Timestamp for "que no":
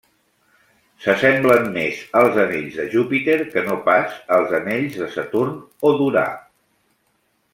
3.51-3.77